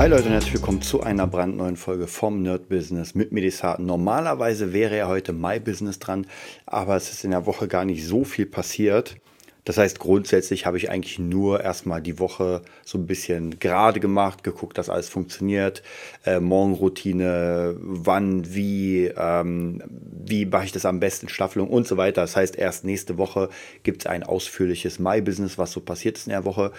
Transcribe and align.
Hi 0.00 0.08
Leute 0.08 0.24
und 0.24 0.32
herzlich 0.32 0.54
willkommen 0.54 0.80
zu 0.80 1.02
einer 1.02 1.26
brandneuen 1.26 1.76
Folge 1.76 2.06
vom 2.06 2.40
Nerd 2.40 2.70
Business 2.70 3.14
mit 3.14 3.32
Medisat. 3.32 3.80
Normalerweise 3.80 4.72
wäre 4.72 4.96
ja 4.96 5.08
heute 5.08 5.34
My 5.34 5.60
Business 5.60 5.98
dran, 5.98 6.26
aber 6.64 6.96
es 6.96 7.12
ist 7.12 7.22
in 7.22 7.32
der 7.32 7.44
Woche 7.44 7.68
gar 7.68 7.84
nicht 7.84 8.06
so 8.06 8.24
viel 8.24 8.46
passiert. 8.46 9.16
Das 9.64 9.76
heißt, 9.76 9.98
grundsätzlich 9.98 10.64
habe 10.64 10.78
ich 10.78 10.88
eigentlich 10.88 11.18
nur 11.18 11.60
erstmal 11.60 12.00
die 12.00 12.18
Woche 12.18 12.62
so 12.82 12.96
ein 12.96 13.06
bisschen 13.06 13.58
gerade 13.58 14.00
gemacht, 14.00 14.42
geguckt, 14.42 14.78
dass 14.78 14.88
alles 14.88 15.10
funktioniert. 15.10 15.82
Äh, 16.24 16.40
Morgenroutine, 16.40 17.76
wann, 17.78 18.54
wie, 18.54 19.12
ähm, 19.14 19.82
wie 19.86 20.46
mache 20.46 20.64
ich 20.64 20.72
das 20.72 20.86
am 20.86 20.98
besten, 20.98 21.28
Staffelung 21.28 21.68
und 21.68 21.86
so 21.86 21.98
weiter. 21.98 22.22
Das 22.22 22.36
heißt, 22.36 22.56
erst 22.56 22.86
nächste 22.86 23.18
Woche 23.18 23.50
gibt 23.82 24.00
es 24.00 24.06
ein 24.06 24.22
ausführliches 24.22 24.98
My-Business, 24.98 25.58
was 25.58 25.72
so 25.72 25.80
passiert 25.80 26.16
ist 26.16 26.26
in 26.26 26.30
der 26.30 26.46
Woche. 26.46 26.72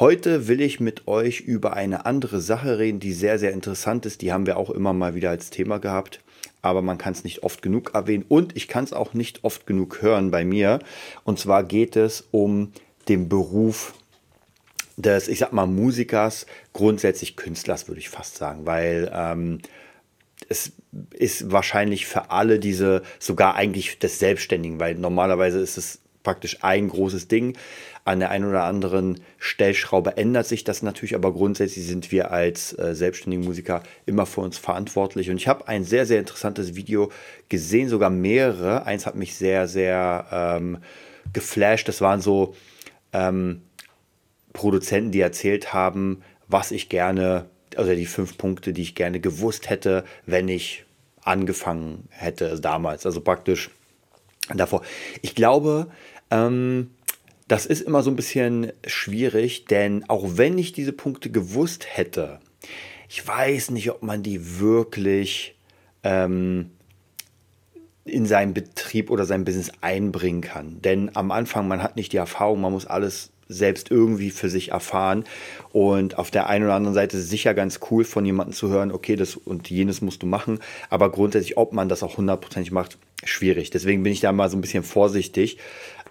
Heute 0.00 0.48
will 0.48 0.60
ich 0.60 0.80
mit 0.80 1.06
euch 1.06 1.38
über 1.38 1.74
eine 1.74 2.04
andere 2.04 2.40
Sache 2.40 2.80
reden, 2.80 2.98
die 2.98 3.12
sehr, 3.12 3.38
sehr 3.38 3.52
interessant 3.52 4.06
ist. 4.06 4.22
Die 4.22 4.32
haben 4.32 4.44
wir 4.44 4.56
auch 4.56 4.70
immer 4.70 4.92
mal 4.92 5.14
wieder 5.14 5.30
als 5.30 5.50
Thema 5.50 5.78
gehabt, 5.78 6.18
aber 6.62 6.82
man 6.82 6.98
kann 6.98 7.12
es 7.12 7.22
nicht 7.22 7.44
oft 7.44 7.62
genug 7.62 7.94
erwähnen 7.94 8.24
und 8.28 8.56
ich 8.56 8.66
kann 8.66 8.82
es 8.82 8.92
auch 8.92 9.14
nicht 9.14 9.44
oft 9.44 9.68
genug 9.68 10.02
hören 10.02 10.32
bei 10.32 10.44
mir. 10.44 10.80
Und 11.22 11.38
zwar 11.38 11.62
geht 11.62 11.94
es 11.94 12.26
um 12.32 12.72
den 13.08 13.28
Beruf 13.28 13.94
des, 14.96 15.28
ich 15.28 15.38
sag 15.38 15.52
mal, 15.52 15.66
Musikers, 15.66 16.46
grundsätzlich 16.72 17.36
Künstlers, 17.36 17.86
würde 17.86 18.00
ich 18.00 18.08
fast 18.08 18.34
sagen, 18.34 18.66
weil 18.66 19.12
ähm, 19.14 19.60
es 20.48 20.72
ist 21.12 21.52
wahrscheinlich 21.52 22.06
für 22.06 22.32
alle 22.32 22.58
diese, 22.58 23.02
sogar 23.20 23.54
eigentlich 23.54 24.00
des 24.00 24.18
Selbstständigen, 24.18 24.80
weil 24.80 24.96
normalerweise 24.96 25.60
ist 25.60 25.78
es 25.78 26.00
praktisch 26.24 26.58
ein 26.62 26.88
großes 26.88 27.28
Ding. 27.28 27.56
An 28.04 28.18
der 28.18 28.30
einen 28.30 28.46
oder 28.46 28.64
anderen 28.64 29.20
Stellschraube 29.38 30.16
ändert 30.16 30.46
sich 30.46 30.64
das 30.64 30.82
natürlich, 30.82 31.14
aber 31.14 31.32
grundsätzlich 31.32 31.86
sind 31.86 32.10
wir 32.10 32.32
als 32.32 32.76
äh, 32.76 32.94
selbstständige 32.94 33.44
Musiker 33.44 33.84
immer 34.04 34.26
für 34.26 34.40
uns 34.40 34.58
verantwortlich. 34.58 35.30
Und 35.30 35.36
ich 35.36 35.46
habe 35.46 35.68
ein 35.68 35.84
sehr, 35.84 36.04
sehr 36.04 36.18
interessantes 36.18 36.74
Video 36.74 37.12
gesehen, 37.48 37.88
sogar 37.88 38.10
mehrere. 38.10 38.84
Eins 38.84 39.06
hat 39.06 39.14
mich 39.14 39.36
sehr, 39.36 39.68
sehr 39.68 40.26
ähm, 40.32 40.78
geflasht. 41.32 41.86
Das 41.86 42.00
waren 42.00 42.20
so 42.20 42.54
ähm, 43.12 43.62
Produzenten, 44.52 45.12
die 45.12 45.20
erzählt 45.20 45.72
haben, 45.72 46.22
was 46.48 46.72
ich 46.72 46.88
gerne, 46.88 47.46
also 47.76 47.94
die 47.94 48.06
fünf 48.06 48.36
Punkte, 48.36 48.72
die 48.72 48.82
ich 48.82 48.94
gerne 48.94 49.20
gewusst 49.20 49.70
hätte, 49.70 50.04
wenn 50.26 50.48
ich 50.48 50.84
angefangen 51.22 52.08
hätte 52.10 52.60
damals. 52.60 53.06
Also 53.06 53.20
praktisch 53.20 53.70
davor. 54.54 54.82
Ich 55.22 55.34
glaube, 55.34 55.86
ähm, 56.30 56.90
das 57.48 57.66
ist 57.66 57.82
immer 57.82 58.02
so 58.02 58.10
ein 58.10 58.16
bisschen 58.16 58.72
schwierig, 58.86 59.66
denn 59.66 60.08
auch 60.08 60.24
wenn 60.36 60.58
ich 60.58 60.72
diese 60.72 60.92
Punkte 60.92 61.30
gewusst 61.30 61.86
hätte, 61.88 62.40
ich 63.08 63.26
weiß 63.26 63.70
nicht, 63.70 63.90
ob 63.90 64.02
man 64.02 64.22
die 64.22 64.58
wirklich 64.60 65.56
ähm, 66.02 66.70
in 68.04 68.26
seinen 68.26 68.54
Betrieb 68.54 69.10
oder 69.10 69.24
sein 69.24 69.44
Business 69.44 69.70
einbringen 69.80 70.40
kann. 70.40 70.80
Denn 70.82 71.10
am 71.14 71.30
Anfang, 71.30 71.68
man 71.68 71.82
hat 71.82 71.96
nicht 71.96 72.12
die 72.12 72.18
Erfahrung, 72.18 72.60
man 72.60 72.72
muss 72.72 72.86
alles 72.86 73.30
selbst 73.48 73.90
irgendwie 73.90 74.30
für 74.30 74.48
sich 74.48 74.70
erfahren. 74.70 75.24
Und 75.72 76.18
auf 76.18 76.30
der 76.30 76.48
einen 76.48 76.64
oder 76.64 76.74
anderen 76.74 76.94
Seite 76.94 77.16
ist 77.16 77.24
es 77.24 77.30
sicher 77.30 77.54
ganz 77.54 77.80
cool, 77.90 78.04
von 78.04 78.24
jemandem 78.24 78.54
zu 78.54 78.68
hören, 78.68 78.92
okay, 78.92 79.16
das 79.16 79.36
und 79.36 79.70
jenes 79.70 80.00
musst 80.00 80.22
du 80.22 80.26
machen. 80.26 80.60
Aber 80.90 81.10
grundsätzlich, 81.10 81.56
ob 81.56 81.72
man 81.72 81.88
das 81.88 82.02
auch 82.02 82.16
hundertprozentig 82.16 82.72
macht, 82.72 82.98
schwierig. 83.24 83.70
Deswegen 83.70 84.02
bin 84.02 84.12
ich 84.12 84.20
da 84.20 84.32
mal 84.32 84.50
so 84.50 84.56
ein 84.56 84.60
bisschen 84.60 84.82
vorsichtig 84.82 85.58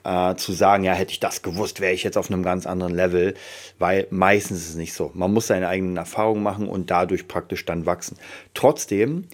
äh, 0.04 0.36
zu 0.36 0.52
sagen, 0.52 0.84
ja, 0.84 0.94
hätte 0.94 1.12
ich 1.12 1.20
das 1.20 1.42
gewusst, 1.42 1.80
wäre 1.80 1.94
ich 1.94 2.04
jetzt 2.04 2.18
auf 2.18 2.30
einem 2.30 2.44
ganz 2.44 2.66
anderen 2.66 2.94
Level, 2.94 3.34
weil 3.80 4.08
meistens 4.10 4.60
ist 4.60 4.70
es 4.70 4.76
nicht 4.76 4.94
so. 4.94 5.12
Man 5.14 5.34
muss 5.34 5.48
seine 5.48 5.68
eigenen 5.68 5.98
Erfahrungen 5.98 6.44
machen 6.44 6.68
und 6.68 6.92
dadurch 6.92 7.28
praktisch 7.28 7.66
dann 7.66 7.86
wachsen. 7.86 8.18
Trotzdem, 8.54 9.26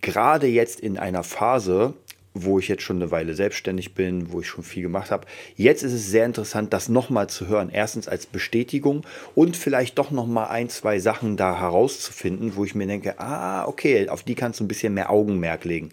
gerade 0.00 0.46
jetzt 0.46 0.80
in 0.80 0.98
einer 0.98 1.22
Phase, 1.22 1.94
wo 2.32 2.58
ich 2.58 2.68
jetzt 2.68 2.82
schon 2.82 2.96
eine 2.96 3.10
Weile 3.10 3.34
selbstständig 3.34 3.94
bin, 3.94 4.32
wo 4.32 4.40
ich 4.40 4.46
schon 4.46 4.62
viel 4.62 4.82
gemacht 4.82 5.10
habe. 5.10 5.26
Jetzt 5.56 5.82
ist 5.82 5.92
es 5.92 6.06
sehr 6.06 6.24
interessant, 6.24 6.72
das 6.72 6.88
nochmal 6.88 7.28
zu 7.28 7.48
hören. 7.48 7.70
Erstens 7.72 8.06
als 8.06 8.26
Bestätigung 8.26 9.04
und 9.34 9.56
vielleicht 9.56 9.98
doch 9.98 10.10
nochmal 10.10 10.48
ein, 10.48 10.68
zwei 10.68 11.00
Sachen 11.00 11.36
da 11.36 11.58
herauszufinden, 11.58 12.54
wo 12.54 12.64
ich 12.64 12.74
mir 12.74 12.86
denke, 12.86 13.18
ah, 13.18 13.66
okay, 13.66 14.08
auf 14.08 14.22
die 14.22 14.36
kannst 14.36 14.60
du 14.60 14.64
ein 14.64 14.68
bisschen 14.68 14.94
mehr 14.94 15.10
Augenmerk 15.10 15.64
legen. 15.64 15.90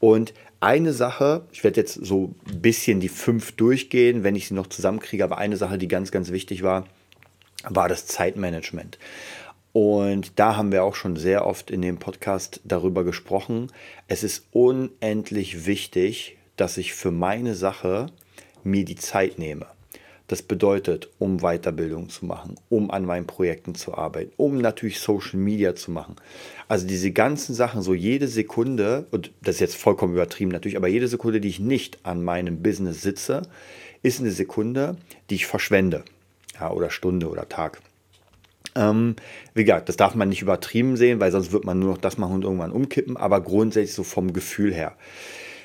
Und 0.00 0.34
eine 0.60 0.92
Sache, 0.92 1.46
ich 1.52 1.64
werde 1.64 1.80
jetzt 1.80 1.94
so 1.94 2.34
ein 2.48 2.60
bisschen 2.60 3.00
die 3.00 3.08
fünf 3.08 3.52
durchgehen, 3.52 4.22
wenn 4.22 4.36
ich 4.36 4.48
sie 4.48 4.54
noch 4.54 4.66
zusammenkriege, 4.66 5.24
aber 5.24 5.38
eine 5.38 5.56
Sache, 5.56 5.78
die 5.78 5.88
ganz, 5.88 6.10
ganz 6.10 6.30
wichtig 6.30 6.62
war, 6.62 6.86
war 7.64 7.88
das 7.88 8.06
Zeitmanagement. 8.06 8.98
Und 9.72 10.38
da 10.38 10.56
haben 10.56 10.72
wir 10.72 10.84
auch 10.84 10.94
schon 10.94 11.16
sehr 11.16 11.46
oft 11.46 11.70
in 11.70 11.80
dem 11.80 11.98
Podcast 11.98 12.60
darüber 12.64 13.04
gesprochen. 13.04 13.70
Es 14.08 14.22
ist 14.24 14.46
unendlich 14.52 15.66
wichtig, 15.66 16.38
dass 16.56 16.76
ich 16.76 16.92
für 16.92 17.10
meine 17.10 17.54
Sache 17.54 18.06
mir 18.64 18.84
die 18.84 18.96
Zeit 18.96 19.38
nehme. 19.38 19.66
Das 20.30 20.42
bedeutet, 20.42 21.10
um 21.18 21.38
Weiterbildung 21.38 22.08
zu 22.08 22.24
machen, 22.24 22.54
um 22.68 22.92
an 22.92 23.04
meinen 23.04 23.26
Projekten 23.26 23.74
zu 23.74 23.94
arbeiten, 23.98 24.30
um 24.36 24.58
natürlich 24.58 25.00
Social 25.00 25.40
Media 25.40 25.74
zu 25.74 25.90
machen. 25.90 26.14
Also 26.68 26.86
diese 26.86 27.10
ganzen 27.10 27.52
Sachen, 27.52 27.82
so 27.82 27.94
jede 27.94 28.28
Sekunde, 28.28 29.06
und 29.10 29.32
das 29.42 29.56
ist 29.56 29.60
jetzt 29.60 29.74
vollkommen 29.74 30.12
übertrieben 30.12 30.52
natürlich, 30.52 30.76
aber 30.76 30.86
jede 30.86 31.08
Sekunde, 31.08 31.40
die 31.40 31.48
ich 31.48 31.58
nicht 31.58 31.98
an 32.04 32.22
meinem 32.22 32.62
Business 32.62 33.02
sitze, 33.02 33.42
ist 34.04 34.20
eine 34.20 34.30
Sekunde, 34.30 34.94
die 35.30 35.34
ich 35.34 35.46
verschwende. 35.46 36.04
Ja, 36.60 36.70
oder 36.70 36.90
Stunde 36.90 37.28
oder 37.28 37.48
Tag. 37.48 37.80
Ähm, 38.76 39.16
wie 39.54 39.64
gesagt, 39.64 39.88
das 39.88 39.96
darf 39.96 40.14
man 40.14 40.28
nicht 40.28 40.42
übertrieben 40.42 40.96
sehen, 40.96 41.18
weil 41.18 41.32
sonst 41.32 41.50
wird 41.50 41.64
man 41.64 41.80
nur 41.80 41.90
noch 41.90 41.98
das 41.98 42.18
machen 42.18 42.36
und 42.36 42.44
irgendwann 42.44 42.70
umkippen, 42.70 43.16
aber 43.16 43.40
grundsätzlich 43.40 43.94
so 43.94 44.04
vom 44.04 44.32
Gefühl 44.32 44.72
her. 44.72 44.96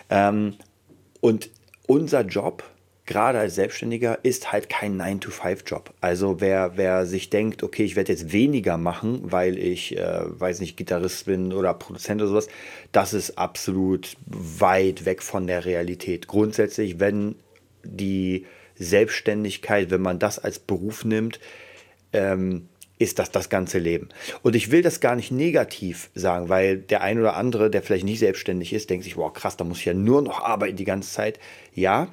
Ähm, 0.09 0.56
und 1.22 1.52
unser 1.86 2.22
Job 2.22 2.64
gerade 3.06 3.40
als 3.40 3.56
Selbstständiger 3.56 4.20
ist 4.24 4.52
halt 4.52 4.70
kein 4.70 5.00
9-to-5-Job. 5.00 5.94
Also 6.02 6.42
wer, 6.42 6.74
wer 6.76 7.06
sich 7.06 7.30
denkt, 7.30 7.62
okay, 7.62 7.84
ich 7.84 7.96
werde 7.96 8.12
jetzt 8.12 8.32
weniger 8.32 8.78
machen, 8.78 9.22
weil 9.24 9.58
ich, 9.58 9.98
äh, 9.98 10.22
weiß 10.28 10.60
nicht, 10.60 10.76
Gitarrist 10.76 11.26
bin 11.26 11.54
oder 11.54 11.74
Produzent 11.74 12.22
oder 12.22 12.30
sowas, 12.30 12.48
das 12.92 13.14
ist 13.14 13.38
absolut 13.38 14.18
weit 14.26 15.06
weg 15.06 15.22
von 15.22 15.46
der 15.46 15.66
Realität. 15.66 16.28
Grundsätzlich, 16.28 17.00
wenn 17.00 17.36
die 17.84 18.46
Selbstständigkeit, 18.76 19.92
wenn 19.92 20.02
man 20.02 20.20
das 20.20 20.40
als 20.40 20.60
Beruf 20.60 21.06
nimmt, 21.06 21.40
ähm, 22.12 22.68
ist 22.98 23.20
das 23.20 23.30
das 23.30 23.50
ganze 23.50 23.78
Leben. 23.78 24.10
Und 24.42 24.56
ich 24.56 24.72
will 24.72 24.82
das 24.82 25.02
gar 25.02 25.16
nicht 25.16 25.32
negativ 25.32 26.10
sagen, 26.16 26.50
weil 26.50 26.78
der 26.78 27.02
ein 27.02 27.20
oder 27.20 27.36
andere, 27.36 27.70
der 27.70 27.82
vielleicht 27.82 28.06
nicht 28.06 28.20
selbstständig 28.20 28.74
ist, 28.74 28.90
denkt 28.90 29.04
sich, 29.04 29.18
wow, 29.18 29.32
krass, 29.34 29.58
da 29.58 29.66
muss 29.66 29.80
ich 29.80 29.86
ja 29.86 29.94
nur 29.94 30.22
noch 30.22 30.42
arbeiten 30.42 30.78
die 30.78 30.86
ganze 30.86 31.12
Zeit. 31.12 31.40
Ja, 31.74 32.08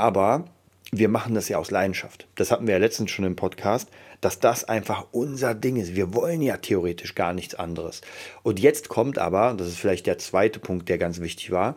aber 0.00 0.44
wir 0.92 1.08
machen 1.08 1.34
das 1.34 1.48
ja 1.48 1.58
aus 1.58 1.70
Leidenschaft. 1.70 2.26
Das 2.36 2.50
hatten 2.50 2.66
wir 2.66 2.74
ja 2.74 2.80
letztens 2.80 3.10
schon 3.10 3.24
im 3.24 3.36
Podcast, 3.36 3.88
dass 4.20 4.38
das 4.38 4.64
einfach 4.64 5.06
unser 5.12 5.54
Ding 5.54 5.76
ist. 5.76 5.94
Wir 5.94 6.14
wollen 6.14 6.40
ja 6.42 6.56
theoretisch 6.56 7.14
gar 7.14 7.32
nichts 7.32 7.54
anderes. 7.54 8.00
Und 8.42 8.60
jetzt 8.60 8.88
kommt 8.88 9.18
aber, 9.18 9.54
das 9.54 9.68
ist 9.68 9.78
vielleicht 9.78 10.06
der 10.06 10.18
zweite 10.18 10.58
Punkt, 10.58 10.88
der 10.88 10.98
ganz 10.98 11.20
wichtig 11.20 11.50
war, 11.50 11.76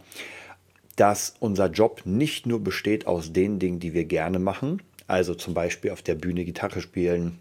dass 0.95 1.35
unser 1.39 1.67
Job 1.67 2.01
nicht 2.05 2.45
nur 2.45 2.63
besteht 2.63 3.07
aus 3.07 3.33
den 3.33 3.57
Dingen, 3.59 3.79
die 3.79 3.93
wir 3.93 4.05
gerne 4.05 4.37
machen, 4.37 4.81
also 5.07 5.33
zum 5.33 5.53
Beispiel 5.53 5.91
auf 5.91 6.01
der 6.01 6.15
Bühne 6.15 6.45
Gitarre 6.45 6.81
spielen, 6.81 7.39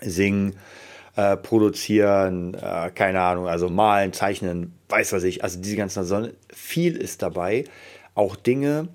singen, 0.00 0.56
äh, 1.16 1.36
produzieren, 1.36 2.54
äh, 2.54 2.90
keine 2.94 3.20
Ahnung, 3.20 3.46
also 3.46 3.68
malen, 3.68 4.12
zeichnen, 4.12 4.72
weiß 4.88 5.12
was 5.12 5.22
ich, 5.24 5.44
also 5.44 5.60
diese 5.60 5.76
ganzen, 5.76 6.04
sondern 6.04 6.32
viel 6.52 6.96
ist 6.96 7.22
dabei, 7.22 7.64
auch 8.14 8.36
Dinge, 8.36 8.88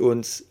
uns, 0.00 0.44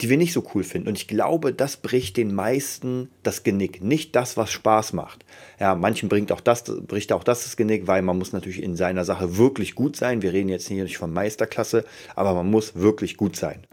die 0.00 0.10
wir 0.10 0.18
nicht 0.18 0.32
so 0.32 0.44
cool 0.54 0.62
finden. 0.62 0.88
Und 0.88 0.98
ich 0.98 1.08
glaube, 1.08 1.52
das 1.52 1.78
bricht 1.78 2.16
den 2.16 2.34
meisten 2.34 3.10
das 3.22 3.42
Genick. 3.42 3.82
Nicht 3.82 4.14
das, 4.14 4.36
was 4.36 4.50
Spaß 4.50 4.92
macht. 4.92 5.24
Ja, 5.58 5.74
manchen 5.74 6.08
bringt 6.08 6.32
auch 6.32 6.40
das, 6.40 6.64
bricht 6.64 7.12
auch 7.12 7.24
das 7.24 7.44
das 7.44 7.56
Genick, 7.56 7.86
weil 7.86 8.02
man 8.02 8.18
muss 8.18 8.32
natürlich 8.32 8.62
in 8.62 8.76
seiner 8.76 9.04
Sache 9.04 9.38
wirklich 9.38 9.74
gut 9.74 9.96
sein. 9.96 10.22
Wir 10.22 10.32
reden 10.32 10.48
jetzt 10.48 10.68
hier 10.68 10.82
nicht 10.82 10.98
von 10.98 11.12
Meisterklasse, 11.12 11.84
aber 12.14 12.34
man 12.34 12.50
muss 12.50 12.74
wirklich 12.74 13.16
gut 13.16 13.36
sein. 13.36 13.64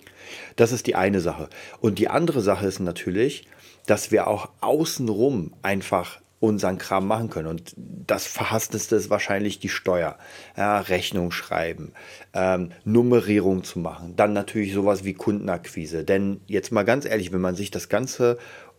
Das 0.55 0.71
ist 0.71 0.87
die 0.87 0.95
eine 0.95 1.19
Sache. 1.19 1.49
Und 1.81 1.99
die 1.99 2.07
andere 2.07 2.41
Sache 2.41 2.65
ist 2.65 2.79
natürlich, 2.79 3.45
dass 3.85 4.11
wir 4.11 4.27
auch 4.27 4.49
außenrum 4.61 5.53
einfach 5.61 6.21
unseren 6.43 6.77
Kram 6.77 7.07
machen 7.07 7.29
können. 7.29 7.47
Und 7.47 7.73
das 7.77 8.27
Verhassteste 8.27 8.97
ist 8.97 9.09
wahrscheinlich 9.09 9.59
die 9.59 9.69
Steuer. 9.69 10.17
Ja, 10.57 10.81
Rechnung 10.81 11.31
schreiben, 11.31 11.93
ähm, 12.33 12.71
Nummerierung 12.83 13.63
zu 13.63 13.79
machen. 13.79 14.17
Dann 14.17 14.33
natürlich 14.33 14.73
sowas 14.73 15.05
wie 15.05 15.13
Kundenakquise. 15.13 16.03
Denn 16.03 16.41
jetzt 16.47 16.73
mal 16.73 16.83
ganz 16.83 17.05
ehrlich, 17.05 17.31
wenn 17.31 17.39
man 17.39 17.55
sich 17.55 17.71
das 17.71 17.87
Ganze, 17.87 18.37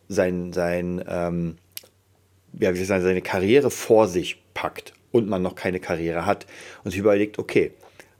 sein, 0.09 0.53
sein, 0.53 1.03
ähm, 1.09 1.57
ja, 2.53 2.71
wie 2.73 2.77
soll 2.77 2.83
ich 2.83 2.89
sagen, 2.89 3.03
seine 3.03 3.23
Karriere 3.23 3.71
vor 3.71 4.09
sich 4.09 4.45
packt 4.53 4.93
und 5.11 5.27
man 5.27 5.41
noch 5.41 5.55
keine 5.55 5.81
Karriere 5.81 6.27
hat 6.27 6.45
und 6.85 6.91
sich 6.91 7.01
überlegt, 7.01 7.39
okay, 7.39 7.73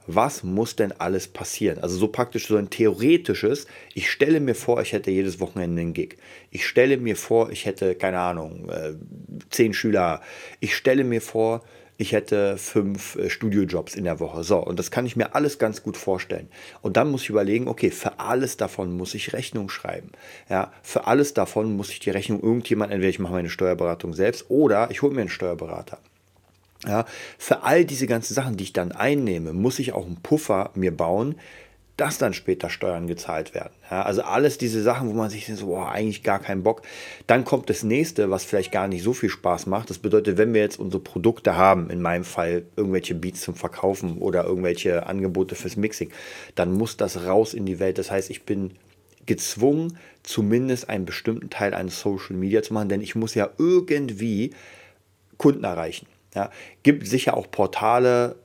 was 0.07 0.43
muss 0.43 0.75
denn 0.75 0.93
alles 0.99 1.27
passieren? 1.27 1.79
Also 1.79 1.97
so 1.97 2.07
praktisch 2.07 2.47
so 2.47 2.57
ein 2.57 2.69
theoretisches, 2.69 3.67
ich 3.93 4.09
stelle 4.09 4.39
mir 4.39 4.55
vor, 4.55 4.81
ich 4.81 4.93
hätte 4.93 5.11
jedes 5.11 5.39
Wochenende 5.39 5.81
einen 5.81 5.93
Gig. 5.93 6.17
Ich 6.51 6.65
stelle 6.67 6.97
mir 6.97 7.15
vor, 7.15 7.51
ich 7.51 7.65
hätte, 7.65 7.95
keine 7.95 8.19
Ahnung, 8.19 8.69
äh, 8.69 8.93
zehn 9.49 9.73
Schüler. 9.73 10.21
Ich 10.59 10.75
stelle 10.75 11.03
mir 11.03 11.21
vor, 11.21 11.63
ich 11.97 12.11
hätte 12.11 12.57
fünf 12.57 13.15
äh, 13.15 13.29
Studiojobs 13.29 13.95
in 13.95 14.03
der 14.03 14.19
Woche. 14.19 14.43
So, 14.43 14.57
und 14.57 14.77
das 14.79 14.91
kann 14.91 15.05
ich 15.05 15.15
mir 15.15 15.33
alles 15.33 15.59
ganz 15.59 15.81
gut 15.81 15.97
vorstellen. 15.97 16.49
Und 16.81 16.97
dann 16.97 17.09
muss 17.09 17.23
ich 17.23 17.29
überlegen, 17.29 17.67
okay, 17.67 17.91
für 17.91 18.19
alles 18.19 18.57
davon 18.57 18.95
muss 18.95 19.13
ich 19.13 19.33
Rechnung 19.33 19.69
schreiben. 19.69 20.11
Ja, 20.49 20.71
für 20.83 21.07
alles 21.07 21.33
davon 21.33 21.75
muss 21.75 21.89
ich 21.89 21.99
die 21.99 22.09
Rechnung 22.09 22.41
irgendjemand, 22.41 22.91
entweder 22.91 23.09
ich 23.09 23.19
mache 23.19 23.33
meine 23.33 23.49
Steuerberatung 23.49 24.13
selbst 24.13 24.45
oder 24.49 24.89
ich 24.91 25.01
hole 25.01 25.13
mir 25.13 25.21
einen 25.21 25.29
Steuerberater. 25.29 25.99
Ja, 26.87 27.05
für 27.37 27.63
all 27.63 27.85
diese 27.85 28.07
ganzen 28.07 28.33
Sachen, 28.33 28.57
die 28.57 28.65
ich 28.65 28.73
dann 28.73 28.91
einnehme, 28.91 29.53
muss 29.53 29.79
ich 29.79 29.93
auch 29.93 30.05
einen 30.05 30.21
Puffer 30.21 30.71
mir 30.75 30.95
bauen, 30.95 31.35
dass 31.97 32.17
dann 32.17 32.33
später 32.33 32.69
Steuern 32.69 33.07
gezahlt 33.07 33.53
werden. 33.53 33.73
Ja, 33.89 34.01
also 34.01 34.21
alles 34.21 34.57
diese 34.57 34.81
Sachen, 34.81 35.07
wo 35.07 35.13
man 35.13 35.29
sich 35.29 35.47
so, 35.47 35.67
boah, 35.67 35.91
eigentlich 35.91 36.23
gar 36.23 36.39
keinen 36.39 36.63
Bock. 36.63 36.81
Dann 37.25 37.45
kommt 37.45 37.69
das 37.69 37.83
nächste, 37.83 38.29
was 38.29 38.43
vielleicht 38.43 38.71
gar 38.71 38.87
nicht 38.87 39.03
so 39.03 39.13
viel 39.13 39.29
Spaß 39.29 39.65
macht. 39.67 39.89
Das 39.89 39.99
bedeutet, 39.99 40.37
wenn 40.37 40.53
wir 40.53 40.61
jetzt 40.61 40.77
unsere 40.77 41.01
Produkte 41.01 41.55
haben, 41.55 41.89
in 41.89 42.01
meinem 42.01 42.25
Fall 42.25 42.65
irgendwelche 42.75 43.15
Beats 43.15 43.41
zum 43.41 43.55
Verkaufen 43.55 44.17
oder 44.17 44.43
irgendwelche 44.43 45.05
Angebote 45.05 45.55
fürs 45.55 45.77
Mixing, 45.77 46.11
dann 46.55 46.73
muss 46.73 46.97
das 46.97 47.25
raus 47.25 47.53
in 47.53 47.65
die 47.65 47.79
Welt. 47.79 47.97
Das 47.97 48.11
heißt, 48.11 48.29
ich 48.29 48.43
bin 48.43 48.71
gezwungen, 49.25 49.97
zumindest 50.23 50.89
einen 50.89 51.05
bestimmten 51.05 51.49
Teil 51.49 51.73
eines 51.73 52.01
Social 52.01 52.35
Media 52.35 52.61
zu 52.61 52.73
machen, 52.73 52.89
denn 52.89 53.01
ich 53.01 53.15
muss 53.15 53.35
ja 53.35 53.49
irgendwie 53.57 54.53
Kunden 55.37 55.63
erreichen. 55.63 56.07
Ja, 56.35 56.51
gibt 56.83 57.07
sicher 57.07 57.35
auch 57.35 57.49
Portale. 57.49 58.35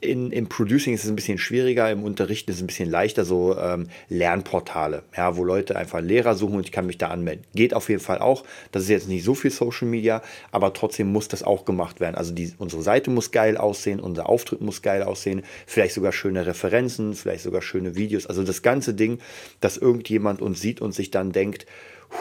In, 0.00 0.30
Im 0.30 0.48
Producing 0.48 0.94
ist 0.94 1.02
es 1.02 1.10
ein 1.10 1.16
bisschen 1.16 1.38
schwieriger, 1.38 1.90
im 1.90 2.04
Unterrichten 2.04 2.50
ist 2.50 2.58
es 2.58 2.62
ein 2.62 2.68
bisschen 2.68 2.88
leichter, 2.88 3.24
so 3.24 3.58
ähm, 3.58 3.88
Lernportale, 4.08 5.02
ja, 5.16 5.36
wo 5.36 5.42
Leute 5.42 5.74
einfach 5.74 6.00
Lehrer 6.00 6.36
suchen 6.36 6.56
und 6.56 6.66
ich 6.66 6.70
kann 6.70 6.86
mich 6.86 6.96
da 6.96 7.08
anmelden. 7.08 7.44
Geht 7.56 7.74
auf 7.74 7.88
jeden 7.88 8.00
Fall 8.00 8.20
auch. 8.20 8.44
Das 8.70 8.84
ist 8.84 8.88
jetzt 8.88 9.08
nicht 9.08 9.24
so 9.24 9.34
viel 9.34 9.50
Social 9.50 9.88
Media, 9.88 10.22
aber 10.52 10.72
trotzdem 10.74 11.10
muss 11.10 11.26
das 11.26 11.42
auch 11.42 11.64
gemacht 11.64 11.98
werden. 11.98 12.14
Also 12.14 12.32
die, 12.32 12.52
unsere 12.58 12.82
Seite 12.82 13.10
muss 13.10 13.32
geil 13.32 13.56
aussehen, 13.56 13.98
unser 13.98 14.28
Auftritt 14.28 14.60
muss 14.60 14.80
geil 14.80 15.02
aussehen, 15.02 15.42
vielleicht 15.66 15.94
sogar 15.94 16.12
schöne 16.12 16.46
Referenzen, 16.46 17.14
vielleicht 17.14 17.42
sogar 17.42 17.60
schöne 17.60 17.96
Videos. 17.96 18.28
Also 18.28 18.44
das 18.44 18.62
ganze 18.62 18.94
Ding, 18.94 19.18
dass 19.60 19.76
irgendjemand 19.76 20.40
uns 20.40 20.60
sieht 20.60 20.80
und 20.80 20.92
sich 20.92 21.10
dann 21.10 21.32
denkt, 21.32 21.66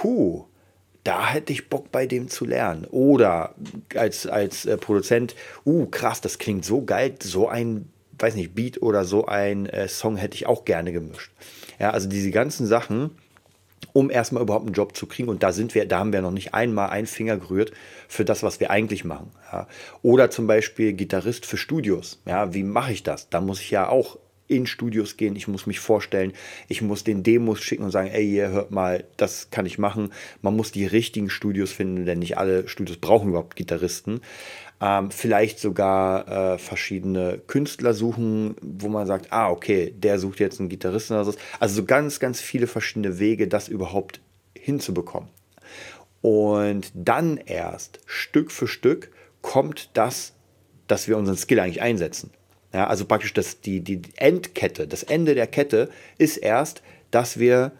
huh, 0.01 0.45
da 1.09 1.27
hätte 1.27 1.51
ich 1.51 1.69
Bock 1.69 1.91
bei 1.91 2.05
dem 2.05 2.27
zu 2.27 2.45
lernen. 2.45 2.85
Oder 2.91 3.55
als, 3.95 4.27
als 4.27 4.67
äh, 4.67 4.77
Produzent, 4.77 5.33
uh, 5.65 5.87
krass, 5.87 6.21
das 6.21 6.37
klingt 6.37 6.63
so 6.63 6.83
geil, 6.85 7.15
so 7.19 7.47
ein, 7.47 7.89
weiß 8.19 8.35
nicht, 8.35 8.53
Beat 8.53 8.83
oder 8.83 9.05
so 9.05 9.25
ein 9.25 9.65
äh, 9.65 9.87
Song 9.87 10.17
hätte 10.17 10.35
ich 10.35 10.45
auch 10.45 10.65
gerne 10.65 10.91
gemischt. 10.91 11.31
Ja, 11.79 11.89
also 11.89 12.07
diese 12.07 12.29
ganzen 12.29 12.67
Sachen, 12.67 13.09
um 13.91 14.11
erstmal 14.11 14.43
überhaupt 14.43 14.67
einen 14.67 14.75
Job 14.75 14.95
zu 14.95 15.07
kriegen. 15.07 15.29
Und 15.29 15.41
da 15.41 15.51
sind 15.51 15.73
wir, 15.73 15.87
da 15.87 15.97
haben 15.97 16.13
wir 16.13 16.21
noch 16.21 16.29
nicht 16.29 16.53
einmal 16.53 16.91
einen 16.91 17.07
Finger 17.07 17.37
gerührt 17.37 17.71
für 18.07 18.23
das, 18.23 18.43
was 18.43 18.59
wir 18.59 18.69
eigentlich 18.69 19.03
machen. 19.03 19.31
Ja. 19.51 19.67
Oder 20.03 20.29
zum 20.29 20.45
Beispiel 20.45 20.93
Gitarrist 20.93 21.43
für 21.43 21.57
Studios. 21.57 22.21
Ja, 22.27 22.53
wie 22.53 22.61
mache 22.61 22.91
ich 22.91 23.01
das? 23.01 23.31
Da 23.31 23.41
muss 23.41 23.61
ich 23.61 23.71
ja 23.71 23.89
auch 23.89 24.19
in 24.49 24.65
Studios 24.65 25.15
gehen, 25.15 25.35
ich 25.35 25.47
muss 25.47 25.67
mich 25.67 25.79
vorstellen, 25.79 26.33
ich 26.67 26.81
muss 26.81 27.05
den 27.05 27.23
Demos 27.23 27.61
schicken 27.61 27.83
und 27.83 27.91
sagen, 27.91 28.09
ey, 28.09 28.29
ihr 28.29 28.49
hört 28.49 28.71
mal, 28.71 29.05
das 29.15 29.49
kann 29.51 29.65
ich 29.65 29.77
machen. 29.77 30.11
Man 30.41 30.55
muss 30.55 30.71
die 30.71 30.85
richtigen 30.85 31.29
Studios 31.29 31.71
finden, 31.71 32.05
denn 32.05 32.19
nicht 32.19 32.37
alle 32.37 32.67
Studios 32.67 32.97
brauchen 32.97 33.29
überhaupt 33.29 33.55
Gitarristen. 33.55 34.21
Ähm, 34.81 35.11
vielleicht 35.11 35.59
sogar 35.59 36.27
äh, 36.27 36.57
verschiedene 36.57 37.39
Künstler 37.47 37.93
suchen, 37.93 38.55
wo 38.61 38.89
man 38.89 39.05
sagt, 39.07 39.31
ah, 39.31 39.49
okay, 39.49 39.93
der 39.95 40.19
sucht 40.19 40.39
jetzt 40.39 40.59
einen 40.59 40.69
Gitarristen 40.69 41.13
oder 41.13 41.25
so. 41.25 41.33
Also 41.59 41.75
so 41.75 41.85
ganz, 41.85 42.19
ganz 42.19 42.41
viele 42.41 42.65
verschiedene 42.67 43.19
Wege, 43.19 43.47
das 43.47 43.67
überhaupt 43.67 44.19
hinzubekommen. 44.57 45.29
Und 46.21 46.91
dann 46.95 47.37
erst 47.37 47.99
Stück 48.05 48.51
für 48.51 48.67
Stück 48.67 49.11
kommt 49.41 49.91
das, 49.93 50.33
dass 50.87 51.07
wir 51.07 51.17
unseren 51.17 51.37
Skill 51.37 51.59
eigentlich 51.59 51.81
einsetzen. 51.81 52.31
Ja, 52.73 52.87
also 52.87 53.05
praktisch 53.05 53.33
das, 53.33 53.61
die, 53.61 53.81
die 53.81 54.01
Endkette, 54.17 54.87
das 54.87 55.03
Ende 55.03 55.33
der 55.35 55.47
Kette 55.47 55.89
ist 56.17 56.37
erst, 56.37 56.83
dass 57.11 57.39
wir 57.39 57.71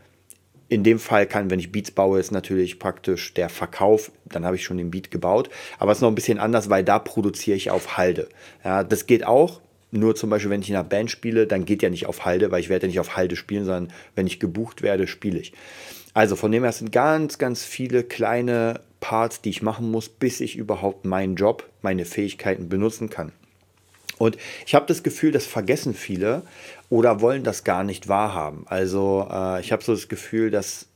in 0.68 0.84
dem 0.84 1.00
Fall 1.00 1.26
kann, 1.26 1.50
wenn 1.50 1.60
ich 1.60 1.72
Beats 1.72 1.92
baue, 1.92 2.20
ist 2.20 2.32
natürlich 2.32 2.80
praktisch 2.80 3.34
der 3.34 3.50
Verkauf, 3.50 4.12
dann 4.26 4.46
habe 4.46 4.56
ich 4.56 4.64
schon 4.64 4.78
den 4.78 4.92
Beat 4.92 5.10
gebaut. 5.10 5.50
Aber 5.80 5.92
es 5.92 5.98
ist 5.98 6.02
noch 6.04 6.10
ein 6.10 6.16
bisschen 6.16 6.38
anders, 6.40 6.70
weil 6.70 6.84
da 6.84 7.00
produziere 7.00 7.58
ich 7.58 7.72
auf 7.72 7.98
Halde. 7.98 8.30
Ja, 8.64 8.84
das 8.84 9.08
geht 9.08 9.26
auch. 9.26 9.62
Nur 9.92 10.16
zum 10.16 10.30
Beispiel, 10.30 10.52
wenn 10.52 10.62
ich 10.62 10.70
in 10.70 10.76
einer 10.76 10.84
Band 10.84 11.10
spiele, 11.10 11.48
dann 11.48 11.66
geht 11.66 11.82
ja 11.82 11.90
nicht 11.90 12.06
auf 12.06 12.24
Halde, 12.24 12.52
weil 12.52 12.60
ich 12.60 12.70
werde 12.70 12.86
ja 12.86 12.90
nicht 12.90 13.00
auf 13.00 13.18
Halde 13.18 13.36
spielen, 13.36 13.66
sondern 13.66 13.92
wenn 14.14 14.28
ich 14.28 14.40
gebucht 14.40 14.84
werde, 14.84 15.08
spiele 15.08 15.40
ich. 15.40 15.54
Also 16.14 16.36
von 16.36 16.52
dem 16.52 16.64
her 16.64 16.72
sind 16.72 16.92
ganz, 16.92 17.40
ganz 17.40 17.64
viele 17.64 18.04
kleine 18.04 18.82
Parts, 19.00 19.42
die 19.42 19.50
ich 19.50 19.64
machen 19.64 19.90
muss, 19.90 20.08
bis 20.08 20.42
ich 20.42 20.56
überhaupt 20.56 21.06
meinen 21.06 21.36
Job, 21.36 21.68
meine 21.82 22.06
Fähigkeiten 22.06 22.70
benutzen 22.70 23.10
kann. 23.10 23.32
Und 24.20 24.38
ich 24.68 24.76
habe 24.76 24.86
das 24.86 25.02
Gefühl, 25.02 25.32
das 25.32 25.48
vergessen 25.48 25.96
viele 25.96 26.44
oder 26.90 27.22
wollen 27.22 27.44
das 27.44 27.64
gar 27.64 27.84
nicht 27.84 28.08
wahrhaben. 28.08 28.66
Also 28.68 29.28
äh, 29.32 29.62
ich 29.62 29.72
habe 29.72 29.84
so 29.84 29.94
das 29.94 30.10
Gefühl, 30.10 30.52
dass 30.52 30.90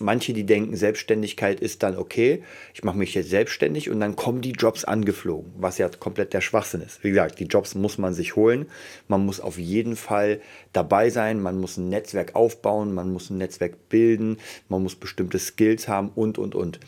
manche, 0.00 0.32
die 0.32 0.44
denken, 0.44 0.76
Selbstständigkeit 0.76 1.60
ist 1.60 1.82
dann 1.82 1.96
okay, 1.96 2.42
ich 2.74 2.84
mache 2.84 2.98
mich 2.98 3.14
jetzt 3.14 3.30
selbstständig 3.30 3.90
und 3.90 4.00
dann 4.00 4.16
kommen 4.16 4.40
die 4.40 4.52
Jobs 4.52 4.84
angeflogen, 4.84 5.52
was 5.56 5.78
ja 5.78 5.88
komplett 5.88 6.32
der 6.34 6.40
Schwachsinn 6.40 6.80
ist. 6.80 7.02
Wie 7.04 7.10
gesagt, 7.10 7.38
die 7.38 7.44
Jobs 7.44 7.74
muss 7.74 7.98
man 7.98 8.14
sich 8.14 8.36
holen, 8.36 8.66
man 9.06 9.24
muss 9.24 9.40
auf 9.40 9.58
jeden 9.58 9.96
Fall 9.96 10.40
dabei 10.72 11.10
sein, 11.10 11.40
man 11.40 11.58
muss 11.58 11.76
ein 11.76 11.88
Netzwerk 11.88 12.34
aufbauen, 12.34 12.94
man 12.94 13.12
muss 13.12 13.30
ein 13.30 13.38
Netzwerk 13.38 13.88
bilden, 13.88 14.38
man 14.68 14.82
muss 14.82 14.96
bestimmte 14.96 15.38
Skills 15.38 15.88
haben 15.88 16.10
und, 16.14 16.38
und, 16.38 16.54
und. 16.54 16.80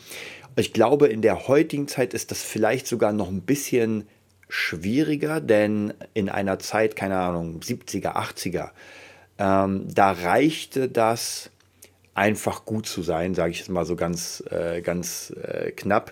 Ich 0.57 0.73
glaube, 0.73 1.07
in 1.07 1.21
der 1.21 1.47
heutigen 1.47 1.87
Zeit 1.87 2.13
ist 2.13 2.31
das 2.31 2.43
vielleicht 2.43 2.85
sogar 2.85 3.13
noch 3.13 3.29
ein 3.29 3.41
bisschen 3.41 4.07
schwieriger, 4.51 5.39
denn 5.39 5.93
in 6.13 6.27
einer 6.27 6.59
Zeit, 6.59 6.97
keine 6.97 7.17
Ahnung, 7.17 7.61
70er, 7.61 8.17
80er, 8.17 8.71
ähm, 9.37 9.85
da 9.87 10.11
reichte 10.11 10.89
das 10.89 11.49
einfach 12.13 12.65
gut 12.65 12.85
zu 12.85 13.01
sein, 13.01 13.33
sage 13.33 13.51
ich 13.51 13.59
jetzt 13.59 13.69
mal 13.69 13.85
so 13.85 13.95
ganz, 13.95 14.43
äh, 14.51 14.81
ganz 14.81 15.33
äh, 15.41 15.71
knapp. 15.71 16.11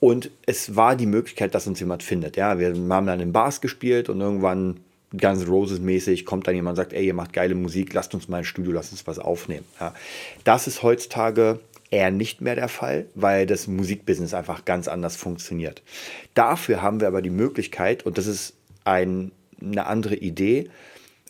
Und 0.00 0.30
es 0.46 0.74
war 0.74 0.96
die 0.96 1.04
Möglichkeit, 1.04 1.54
dass 1.54 1.66
uns 1.66 1.80
jemand 1.80 2.02
findet. 2.02 2.36
Ja, 2.36 2.58
wir 2.58 2.68
haben 2.68 3.06
dann 3.06 3.20
in 3.20 3.32
Bars 3.32 3.60
gespielt 3.60 4.08
und 4.08 4.20
irgendwann 4.22 4.80
ganz 5.16 5.46
Roses 5.46 5.80
mäßig 5.80 6.24
kommt 6.24 6.46
dann 6.46 6.54
jemand 6.54 6.78
und 6.78 6.82
sagt, 6.82 6.94
ey, 6.94 7.06
ihr 7.06 7.14
macht 7.14 7.34
geile 7.34 7.54
Musik, 7.54 7.92
lasst 7.92 8.14
uns 8.14 8.26
mal 8.28 8.38
ein 8.38 8.44
Studio, 8.44 8.72
lasst 8.72 8.92
uns 8.92 9.06
was 9.06 9.18
aufnehmen. 9.18 9.66
Ja, 9.78 9.92
das 10.44 10.66
ist 10.66 10.82
heutzutage 10.82 11.60
eher 11.90 12.10
nicht 12.10 12.40
mehr 12.40 12.54
der 12.54 12.68
Fall, 12.68 13.06
weil 13.14 13.46
das 13.46 13.66
Musikbusiness 13.66 14.34
einfach 14.34 14.64
ganz 14.64 14.88
anders 14.88 15.16
funktioniert. 15.16 15.82
Dafür 16.34 16.82
haben 16.82 17.00
wir 17.00 17.08
aber 17.08 17.22
die 17.22 17.30
Möglichkeit, 17.30 18.04
und 18.04 18.18
das 18.18 18.26
ist 18.26 18.54
ein, 18.84 19.32
eine 19.60 19.86
andere 19.86 20.16
Idee, 20.16 20.70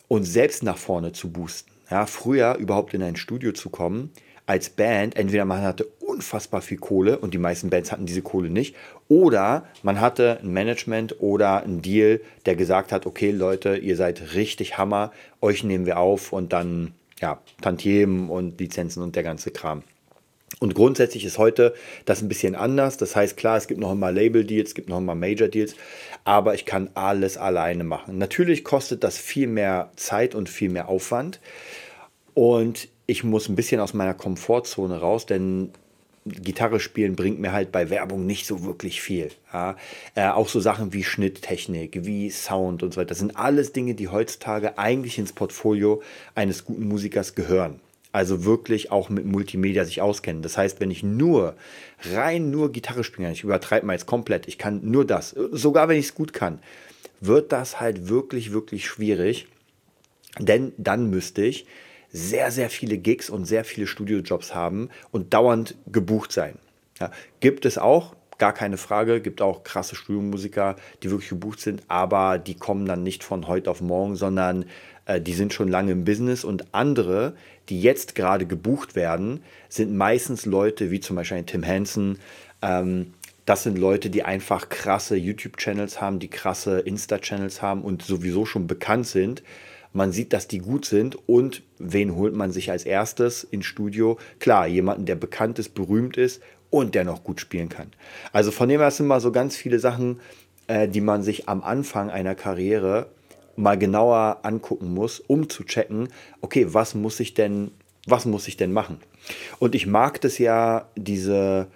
uns 0.07 0.31
selbst 0.31 0.63
nach 0.63 0.77
vorne 0.77 1.11
zu 1.11 1.31
boosten. 1.31 1.71
Ja, 1.89 2.05
früher 2.05 2.55
überhaupt 2.55 2.93
in 2.93 3.03
ein 3.03 3.15
Studio 3.15 3.51
zu 3.53 3.69
kommen, 3.69 4.11
als 4.45 4.69
Band, 4.69 5.17
entweder 5.17 5.43
man 5.43 5.61
hatte 5.61 5.85
unfassbar 5.99 6.61
viel 6.61 6.77
Kohle 6.77 7.19
und 7.19 7.33
die 7.33 7.37
meisten 7.37 7.69
Bands 7.69 7.91
hatten 7.91 8.05
diese 8.05 8.21
Kohle 8.21 8.49
nicht, 8.49 8.75
oder 9.09 9.67
man 9.83 9.99
hatte 9.99 10.39
ein 10.41 10.51
Management 10.51 11.19
oder 11.19 11.63
ein 11.63 11.81
Deal, 11.81 12.21
der 12.45 12.55
gesagt 12.55 12.91
hat, 12.93 13.05
okay 13.05 13.31
Leute, 13.31 13.75
ihr 13.75 13.97
seid 13.97 14.33
richtig 14.35 14.77
Hammer, 14.77 15.11
euch 15.41 15.63
nehmen 15.63 15.85
wir 15.85 15.99
auf 15.99 16.31
und 16.31 16.53
dann 16.53 16.93
ja, 17.19 17.41
Tantiemen 17.61 18.29
und 18.29 18.59
Lizenzen 18.59 19.03
und 19.03 19.15
der 19.15 19.23
ganze 19.23 19.51
Kram. 19.51 19.83
Und 20.59 20.73
grundsätzlich 20.73 21.23
ist 21.23 21.37
heute 21.37 21.75
das 22.05 22.21
ein 22.21 22.29
bisschen 22.29 22.55
anders. 22.55 22.97
Das 22.97 23.15
heißt, 23.15 23.37
klar, 23.37 23.57
es 23.57 23.67
gibt 23.67 23.79
noch 23.79 23.91
immer 23.91 24.11
Label-Deals, 24.11 24.69
es 24.69 24.75
gibt 24.75 24.89
noch 24.89 24.97
immer 24.97 25.13
Major-Deals, 25.13 25.75
aber 26.23 26.55
ich 26.55 26.65
kann 26.65 26.89
alles 26.95 27.37
alleine 27.37 27.83
machen. 27.83 28.17
Natürlich 28.17 28.63
kostet 28.63 29.03
das 29.03 29.17
viel 29.17 29.47
mehr 29.47 29.91
Zeit 29.95 30.33
und 30.33 30.49
viel 30.49 30.69
mehr 30.69 30.87
Aufwand. 30.87 31.39
Und 32.33 32.87
ich 33.05 33.23
muss 33.23 33.49
ein 33.49 33.55
bisschen 33.55 33.79
aus 33.79 33.93
meiner 33.93 34.13
Komfortzone 34.13 34.99
raus, 34.99 35.25
denn 35.25 35.71
Gitarre 36.25 36.79
spielen 36.79 37.15
bringt 37.15 37.39
mir 37.39 37.51
halt 37.51 37.71
bei 37.71 37.89
Werbung 37.89 38.25
nicht 38.25 38.47
so 38.47 38.63
wirklich 38.63 39.01
viel. 39.01 39.29
Ja. 39.53 39.75
Äh, 40.15 40.27
auch 40.27 40.49
so 40.49 40.59
Sachen 40.59 40.91
wie 40.93 41.03
Schnitttechnik, 41.03 42.05
wie 42.05 42.29
Sound 42.29 42.83
und 42.83 42.93
so 42.93 42.99
weiter. 42.99 43.09
Das 43.09 43.19
sind 43.19 43.37
alles 43.37 43.73
Dinge, 43.73 43.95
die 43.95 44.07
heutzutage 44.07 44.77
eigentlich 44.77 45.17
ins 45.17 45.33
Portfolio 45.33 46.01
eines 46.35 46.65
guten 46.65 46.87
Musikers 46.87 47.35
gehören. 47.35 47.79
Also 48.17 48.45
wirklich 48.45 48.91
auch 48.91 49.09
mit 49.09 49.25
Multimedia 49.25 49.85
sich 49.85 50.01
auskennen. 50.01 50.41
Das 50.41 50.57
heißt, 50.57 50.79
wenn 50.79 50.89
ich 50.89 51.03
nur, 51.03 51.55
rein 52.15 52.49
nur 52.49 52.71
Gitarre 52.71 53.03
spielen 53.03 53.25
kann, 53.25 53.33
ich 53.33 53.43
übertreibe 53.43 53.85
mal 53.85 53.93
jetzt 53.93 54.07
komplett, 54.07 54.47
ich 54.47 54.57
kann 54.57 54.79
nur 54.81 55.05
das, 55.05 55.35
sogar 55.51 55.87
wenn 55.87 55.99
ich 55.99 56.07
es 56.07 56.15
gut 56.15 56.33
kann, 56.33 56.57
wird 57.21 57.51
das 57.51 57.79
halt 57.79 58.09
wirklich, 58.09 58.51
wirklich 58.51 58.87
schwierig. 58.87 59.45
Denn 60.39 60.73
dann 60.77 61.11
müsste 61.11 61.43
ich 61.43 61.67
sehr, 62.09 62.49
sehr 62.49 62.71
viele 62.71 62.97
Gigs 62.97 63.29
und 63.29 63.45
sehr 63.45 63.63
viele 63.63 63.85
Studiojobs 63.85 64.55
haben 64.55 64.89
und 65.11 65.35
dauernd 65.35 65.75
gebucht 65.85 66.31
sein. 66.31 66.57
Ja, 66.99 67.11
gibt 67.39 67.65
es 67.65 67.77
auch, 67.77 68.15
gar 68.39 68.53
keine 68.53 68.77
Frage, 68.77 69.21
gibt 69.21 69.43
auch 69.43 69.63
krasse 69.63 69.95
Studiomusiker, 69.95 70.75
die 71.03 71.11
wirklich 71.11 71.29
gebucht 71.29 71.59
sind, 71.59 71.83
aber 71.87 72.39
die 72.39 72.55
kommen 72.55 72.87
dann 72.87 73.03
nicht 73.03 73.23
von 73.23 73.47
heute 73.47 73.69
auf 73.69 73.81
morgen, 73.81 74.15
sondern 74.15 74.65
äh, 75.07 75.19
die 75.19 75.33
sind 75.33 75.53
schon 75.53 75.69
lange 75.69 75.93
im 75.93 76.03
Business 76.03 76.43
und 76.43 76.73
andere, 76.73 77.33
die 77.69 77.81
jetzt 77.81 78.13
gerade 78.13 78.45
gebucht 78.45 78.95
werden, 78.95 79.41
sind 79.69 79.95
meistens 79.95 80.45
Leute 80.45 80.91
wie 80.91 80.99
zum 80.99 81.15
Beispiel 81.15 81.43
Tim 81.43 81.63
Henson. 81.63 82.19
Ähm, 82.61 83.13
das 83.45 83.63
sind 83.63 83.77
Leute, 83.77 84.09
die 84.09 84.23
einfach 84.23 84.67
krasse 84.67 85.15
YouTube-Channels 85.15 86.01
haben, 86.01 86.19
die 86.19 86.29
krasse 86.29 86.79
Insta-Channels 86.79 87.61
haben 87.61 87.81
und 87.81 88.03
sowieso 88.03 88.45
schon 88.45 88.67
bekannt 88.67 89.07
sind. 89.07 89.41
Man 89.93 90.11
sieht, 90.11 90.33
dass 90.33 90.49
die 90.49 90.59
gut 90.59 90.85
sind 90.85 91.17
und 91.27 91.63
wen 91.79 92.13
holt 92.13 92.35
man 92.35 92.51
sich 92.51 92.69
als 92.69 92.83
erstes 92.83 93.45
ins 93.45 93.65
Studio? 93.65 94.19
Klar, 94.39 94.67
jemanden, 94.67 95.05
der 95.05 95.15
bekannt 95.15 95.59
ist, 95.59 95.73
berühmt 95.73 96.17
ist 96.17 96.41
und 96.69 96.93
der 96.93 97.05
noch 97.05 97.23
gut 97.23 97.39
spielen 97.39 97.69
kann. 97.69 97.91
Also 98.33 98.51
von 98.51 98.67
dem 98.67 98.81
her 98.81 98.91
sind 98.91 99.07
mal 99.07 99.21
so 99.21 99.31
ganz 99.31 99.55
viele 99.55 99.79
Sachen, 99.79 100.19
äh, 100.67 100.89
die 100.89 101.01
man 101.01 101.23
sich 101.23 101.47
am 101.47 101.63
Anfang 101.63 102.09
einer 102.09 102.35
Karriere 102.35 103.07
mal 103.57 103.77
genauer 103.77 104.39
angucken 104.43 104.93
muss, 104.93 105.19
um 105.19 105.49
zu 105.49 105.63
checken, 105.63 106.07
okay, 106.41 106.67
was 106.69 106.95
muss 106.95 107.19
ich 107.19 107.33
denn, 107.33 107.71
was 108.05 108.25
muss 108.25 108.47
ich 108.47 108.55
denn 108.55 108.71
machen? 108.71 108.99
Und 109.59 109.75
ich 109.75 109.87
mag 109.87 110.21
das 110.21 110.37
ja, 110.37 110.87
diese 110.95 111.67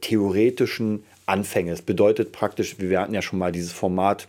theoretischen 0.00 1.04
Anfänge. 1.26 1.72
Es 1.72 1.82
bedeutet 1.82 2.32
praktisch, 2.32 2.78
wir 2.78 3.00
hatten 3.00 3.14
ja 3.14 3.22
schon 3.22 3.38
mal 3.38 3.52
dieses 3.52 3.72
Format 3.72 4.28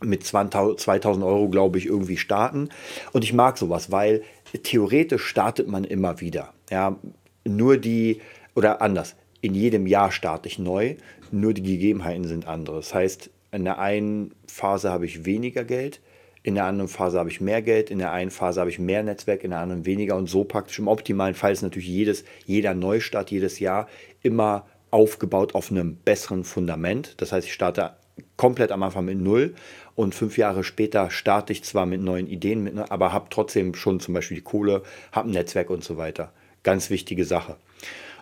mit 0.00 0.24
2000 0.24 1.24
Euro, 1.24 1.48
glaube 1.48 1.78
ich, 1.78 1.86
irgendwie 1.86 2.16
starten. 2.16 2.68
Und 3.12 3.24
ich 3.24 3.32
mag 3.32 3.58
sowas, 3.58 3.90
weil 3.90 4.22
theoretisch 4.62 5.24
startet 5.24 5.66
man 5.66 5.84
immer 5.84 6.20
wieder. 6.20 6.52
Ja, 6.70 6.96
nur 7.44 7.78
die, 7.78 8.20
oder 8.54 8.80
anders, 8.82 9.16
in 9.40 9.54
jedem 9.54 9.86
Jahr 9.86 10.12
starte 10.12 10.48
ich 10.48 10.58
neu, 10.58 10.96
nur 11.30 11.54
die 11.54 11.62
Gegebenheiten 11.62 12.24
sind 12.24 12.46
andere. 12.46 12.76
Das 12.76 12.94
heißt, 12.94 13.30
in 13.50 13.64
der 13.64 13.78
einen 13.78 14.34
Phase 14.46 14.90
habe 14.90 15.06
ich 15.06 15.24
weniger 15.24 15.64
Geld, 15.64 16.00
in 16.48 16.54
der 16.54 16.64
anderen 16.64 16.88
Phase 16.88 17.18
habe 17.18 17.28
ich 17.28 17.40
mehr 17.40 17.60
Geld, 17.60 17.90
in 17.90 17.98
der 17.98 18.10
einen 18.10 18.30
Phase 18.30 18.60
habe 18.60 18.70
ich 18.70 18.78
mehr 18.78 19.02
Netzwerk, 19.02 19.44
in 19.44 19.50
der 19.50 19.60
anderen 19.60 19.84
weniger 19.84 20.16
und 20.16 20.28
so 20.28 20.44
praktisch. 20.44 20.78
Im 20.78 20.88
optimalen 20.88 21.34
Fall 21.34 21.52
ist 21.52 21.62
natürlich 21.62 21.88
jedes, 21.88 22.24
jeder 22.46 22.74
Neustart 22.74 23.30
jedes 23.30 23.58
Jahr 23.58 23.86
immer 24.22 24.66
aufgebaut 24.90 25.54
auf 25.54 25.70
einem 25.70 25.96
besseren 25.96 26.44
Fundament. 26.44 27.14
Das 27.18 27.32
heißt, 27.32 27.46
ich 27.46 27.52
starte 27.52 27.92
komplett 28.36 28.72
am 28.72 28.82
Anfang 28.82 29.04
mit 29.04 29.18
Null 29.18 29.54
und 29.94 30.14
fünf 30.14 30.38
Jahre 30.38 30.64
später 30.64 31.10
starte 31.10 31.52
ich 31.52 31.64
zwar 31.64 31.84
mit 31.84 32.00
neuen 32.00 32.26
Ideen, 32.26 32.64
mit, 32.64 32.78
aber 32.90 33.12
habe 33.12 33.26
trotzdem 33.28 33.74
schon 33.74 34.00
zum 34.00 34.14
Beispiel 34.14 34.38
die 34.38 34.42
Kohle, 34.42 34.82
habe 35.12 35.28
ein 35.28 35.32
Netzwerk 35.32 35.68
und 35.68 35.84
so 35.84 35.98
weiter. 35.98 36.32
Ganz 36.62 36.88
wichtige 36.88 37.26
Sache. 37.26 37.56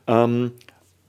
Ähm, 0.08 0.50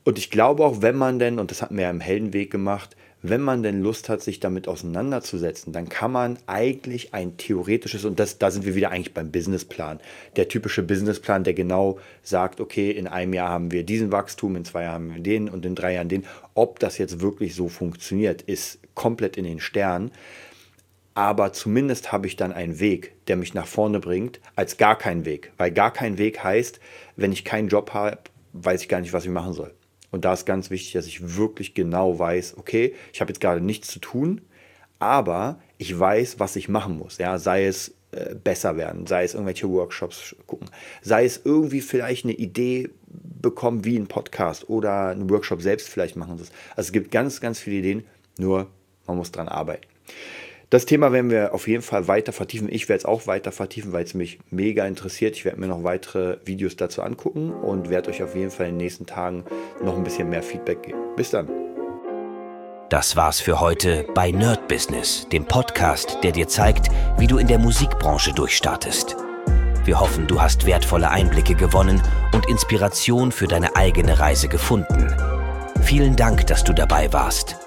und 0.04 0.20
ich 0.20 0.30
glaube 0.30 0.64
auch, 0.64 0.84
wenn 0.84 0.96
man 0.96 1.18
denn, 1.18 1.40
und 1.40 1.50
das 1.50 1.64
hat 1.64 1.72
mir 1.72 1.82
ja 1.82 1.90
im 1.90 2.00
Heldenweg 2.00 2.52
gemacht, 2.52 2.96
wenn 3.22 3.42
man 3.42 3.64
denn 3.64 3.82
Lust 3.82 4.10
hat, 4.10 4.22
sich 4.22 4.40
damit 4.40 4.68
auseinanderzusetzen, 4.68 5.74
dann 5.74 5.90
kann 5.90 6.12
man 6.12 6.38
eigentlich 6.46 7.14
ein 7.14 7.38
theoretisches, 7.38 8.06
und 8.06 8.20
das, 8.20 8.38
da 8.38 8.52
sind 8.52 8.66
wir 8.66 8.76
wieder 8.76 8.92
eigentlich 8.92 9.14
beim 9.14 9.32
Businessplan, 9.32 10.00
der 10.36 10.48
typische 10.48 10.84
Businessplan, 10.84 11.44
der 11.44 11.54
genau 11.54 12.00
sagt, 12.22 12.62
okay, 12.62 12.92
in 12.92 13.08
einem 13.08 13.34
Jahr 13.34 13.50
haben 13.50 13.72
wir 13.72 13.84
diesen 13.84 14.12
Wachstum, 14.12 14.56
in 14.56 14.66
zwei 14.66 14.84
Jahren 14.84 14.94
haben 14.94 15.16
wir 15.16 15.24
den 15.24 15.50
und 15.50 15.66
in 15.66 15.76
drei 15.76 15.94
Jahren 15.94 16.10
den. 16.10 16.26
Ob 16.54 16.80
das 16.80 16.98
jetzt 16.98 17.20
wirklich 17.22 17.56
so 17.56 17.70
funktioniert, 17.70 18.44
ist 18.44 18.80
komplett 18.94 19.38
in 19.38 19.46
den 19.46 19.60
Sternen. 19.60 20.12
Aber 21.16 21.52
zumindest 21.52 22.12
habe 22.12 22.28
ich 22.28 22.36
dann 22.36 22.52
einen 22.52 22.80
Weg, 22.80 23.16
der 23.26 23.38
mich 23.38 23.56
nach 23.56 23.66
vorne 23.66 24.00
bringt, 24.00 24.40
als 24.56 24.78
gar 24.78 24.96
kein 24.96 25.26
Weg. 25.26 25.52
Weil 25.58 25.72
gar 25.72 25.92
kein 25.92 26.20
Weg 26.20 26.44
heißt, 26.44 26.80
wenn 27.16 27.32
ich 27.32 27.44
keinen 27.44 27.70
Job 27.70 27.96
habe, 27.96 28.20
weiß 28.54 28.84
ich 28.84 28.90
gar 28.90 29.02
nicht, 29.02 29.14
was 29.14 29.26
ich 29.26 29.32
machen 29.32 29.54
soll. 29.54 29.74
Und 30.18 30.26
da 30.26 30.34
ist 30.34 30.48
ganz 30.48 30.72
wichtig, 30.72 30.94
dass 30.94 31.06
ich 31.06 31.38
wirklich 31.38 31.76
genau 31.76 32.18
weiß, 32.18 32.56
okay, 32.58 32.96
ich 33.14 33.22
habe 33.22 33.30
jetzt 33.30 33.40
gerade 33.40 33.62
nichts 33.62 33.90
zu 33.90 34.00
tun, 34.00 34.42
aber 34.98 35.60
ich 35.78 35.98
weiß, 35.98 36.40
was 36.40 36.56
ich 36.56 36.70
machen 36.70 36.98
muss. 36.98 37.20
Ja, 37.20 37.38
sei 37.38 37.68
es 37.68 37.94
äh, 38.14 38.34
besser 38.34 38.78
werden, 38.78 39.06
sei 39.06 39.26
es 39.26 39.36
irgendwelche 39.36 39.70
Workshops 39.70 40.36
gucken, 40.48 40.72
sei 41.04 41.24
es 41.24 41.40
irgendwie 41.44 41.82
vielleicht 41.82 42.26
eine 42.26 42.34
Idee 42.34 42.90
bekommen 43.06 43.86
wie 43.86 43.96
ein 43.96 44.08
Podcast 44.08 44.68
oder 44.72 45.10
einen 45.10 45.30
Workshop 45.30 45.62
selbst 45.62 45.88
vielleicht 45.88 46.16
machen. 46.16 46.32
Also 46.32 46.52
es 46.78 46.92
gibt 46.92 47.12
ganz, 47.12 47.40
ganz 47.40 47.60
viele 47.60 47.76
Ideen, 47.76 48.04
nur 48.40 48.66
man 49.06 49.18
muss 49.18 49.32
dran 49.32 49.48
arbeiten. 49.48 49.86
Das 50.70 50.86
Thema 50.86 51.14
werden 51.14 51.32
wir 51.32 51.54
auf 51.54 51.66
jeden 51.70 51.82
Fall 51.82 52.10
weiter 52.10 52.34
vertiefen. 52.34 52.68
Ich 52.70 52.90
werde 52.90 53.00
es 53.00 53.06
auch 53.06 53.26
weiter 53.26 53.54
vertiefen, 53.54 53.94
weil 53.94 54.04
es 54.04 54.14
mich 54.14 54.40
mega 54.50 54.86
interessiert. 54.86 55.38
Ich 55.38 55.46
werde 55.46 55.62
mir 55.62 55.68
noch 55.68 55.86
weitere 55.86 56.40
Videos 56.44 56.76
dazu 56.76 57.02
angucken 57.02 57.54
und 57.54 57.90
werde 57.90 58.10
euch 58.10 58.22
auf 58.22 58.36
jeden 58.36 58.52
Fall 58.52 58.68
in 58.68 58.74
den 58.74 58.84
nächsten 58.84 59.06
Tagen 59.06 59.46
noch 59.82 59.96
ein 59.96 60.04
bisschen 60.04 60.30
mehr 60.30 60.44
Feedback 60.44 60.84
geben. 60.84 61.00
Bis 61.16 61.30
dann. 61.30 61.48
Das 62.90 63.16
war's 63.16 63.40
für 63.40 63.62
heute 63.62 64.06
bei 64.14 64.32
Nerd 64.32 64.68
Business, 64.68 65.28
dem 65.32 65.46
Podcast, 65.46 66.18
der 66.24 66.34
dir 66.34 66.50
zeigt, 66.50 66.90
wie 67.18 67.28
du 67.28 67.38
in 67.38 67.48
der 67.48 67.60
Musikbranche 67.60 68.34
durchstartest. 68.34 69.16
Wir 69.86 70.02
hoffen, 70.02 70.28
du 70.28 70.42
hast 70.42 70.66
wertvolle 70.66 71.10
Einblicke 71.10 71.56
gewonnen 71.56 72.02
und 72.34 72.50
Inspiration 72.50 73.32
für 73.32 73.48
deine 73.48 73.78
eigene 73.78 74.20
Reise 74.20 74.50
gefunden. 74.50 75.16
Vielen 75.82 76.18
Dank, 76.18 76.46
dass 76.48 76.66
du 76.66 76.74
dabei 76.74 77.12
warst. 77.14 77.67